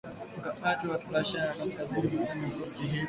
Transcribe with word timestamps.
mkataba 0.39 0.93
wa 0.93 0.99
atlantiki 1.01 1.37
ya 1.37 1.53
kaskazini 1.53 2.07
imesema 2.07 2.47
vikosi 2.47 2.81
hivyo 2.81 2.99